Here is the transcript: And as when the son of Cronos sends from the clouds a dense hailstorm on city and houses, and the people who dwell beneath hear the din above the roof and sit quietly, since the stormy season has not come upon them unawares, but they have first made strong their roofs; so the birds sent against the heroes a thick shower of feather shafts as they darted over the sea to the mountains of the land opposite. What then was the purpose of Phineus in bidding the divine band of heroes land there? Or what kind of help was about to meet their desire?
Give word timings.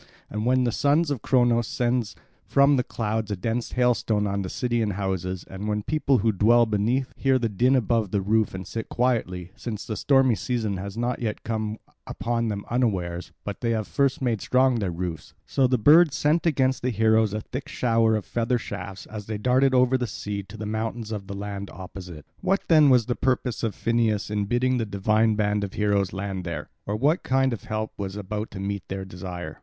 And 0.31 0.41
as 0.41 0.47
when 0.47 0.63
the 0.63 0.71
son 0.71 1.05
of 1.11 1.21
Cronos 1.21 1.67
sends 1.67 2.15
from 2.47 2.75
the 2.75 2.83
clouds 2.83 3.29
a 3.29 3.35
dense 3.35 3.73
hailstorm 3.73 4.25
on 4.25 4.43
city 4.49 4.81
and 4.81 4.93
houses, 4.93 5.45
and 5.47 5.69
the 5.69 5.83
people 5.83 6.17
who 6.17 6.31
dwell 6.31 6.65
beneath 6.65 7.13
hear 7.15 7.37
the 7.37 7.47
din 7.47 7.75
above 7.75 8.09
the 8.09 8.19
roof 8.19 8.55
and 8.55 8.65
sit 8.65 8.89
quietly, 8.89 9.51
since 9.55 9.85
the 9.85 9.95
stormy 9.95 10.33
season 10.33 10.77
has 10.77 10.97
not 10.97 11.19
come 11.43 11.77
upon 12.07 12.47
them 12.47 12.65
unawares, 12.67 13.31
but 13.43 13.61
they 13.61 13.69
have 13.69 13.87
first 13.87 14.23
made 14.23 14.41
strong 14.41 14.79
their 14.79 14.89
roofs; 14.89 15.35
so 15.45 15.67
the 15.67 15.77
birds 15.77 16.15
sent 16.17 16.47
against 16.47 16.81
the 16.81 16.89
heroes 16.89 17.31
a 17.31 17.39
thick 17.41 17.67
shower 17.69 18.15
of 18.15 18.25
feather 18.25 18.57
shafts 18.57 19.05
as 19.05 19.27
they 19.27 19.37
darted 19.37 19.75
over 19.75 19.99
the 19.99 20.07
sea 20.07 20.41
to 20.41 20.57
the 20.57 20.65
mountains 20.65 21.11
of 21.11 21.27
the 21.27 21.35
land 21.35 21.69
opposite. 21.71 22.25
What 22.39 22.63
then 22.69 22.89
was 22.89 23.05
the 23.05 23.13
purpose 23.15 23.61
of 23.61 23.75
Phineus 23.75 24.31
in 24.31 24.45
bidding 24.45 24.77
the 24.79 24.85
divine 24.87 25.35
band 25.35 25.63
of 25.63 25.73
heroes 25.73 26.11
land 26.11 26.43
there? 26.43 26.71
Or 26.87 26.95
what 26.95 27.21
kind 27.21 27.53
of 27.53 27.65
help 27.65 27.91
was 27.99 28.15
about 28.15 28.49
to 28.49 28.59
meet 28.59 28.87
their 28.87 29.05
desire? 29.05 29.59